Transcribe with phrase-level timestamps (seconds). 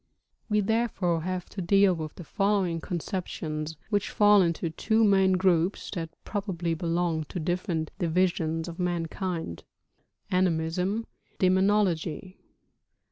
[0.49, 5.91] We therefore have to deal with the following conceptions, which fall into two main groups,
[5.91, 9.63] that probably belong to different divisions of mankind:
[10.41, 11.05] (Animism.
[11.37, 12.39] (Demonology.